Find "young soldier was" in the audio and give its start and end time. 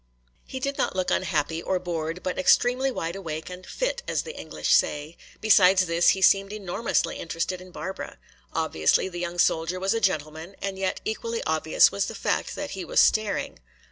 9.19-9.93